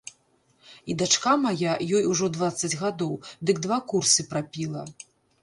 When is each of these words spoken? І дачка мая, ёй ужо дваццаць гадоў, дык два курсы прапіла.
І 0.93 0.95
дачка 1.01 1.33
мая, 1.41 1.73
ёй 1.97 2.07
ужо 2.13 2.31
дваццаць 2.39 2.79
гадоў, 2.85 3.13
дык 3.51 3.63
два 3.69 3.79
курсы 3.95 4.27
прапіла. 4.35 4.83